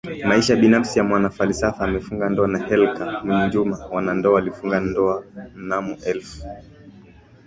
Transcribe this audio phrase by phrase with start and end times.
[0.27, 5.23] Maisha binafsi ya MwanaFalsafa amefunga ndoa na Helga Mwinjuma Wanandoa walifunga ndoa
[5.55, 6.43] mnamo elfu